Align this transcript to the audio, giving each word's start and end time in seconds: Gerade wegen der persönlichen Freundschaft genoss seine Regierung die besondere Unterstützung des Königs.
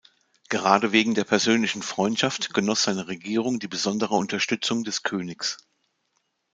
Gerade 0.49 0.93
wegen 0.93 1.13
der 1.13 1.25
persönlichen 1.25 1.83
Freundschaft 1.83 2.55
genoss 2.55 2.81
seine 2.81 3.07
Regierung 3.07 3.59
die 3.59 3.67
besondere 3.67 4.15
Unterstützung 4.15 4.83
des 4.83 5.03
Königs. 5.03 5.57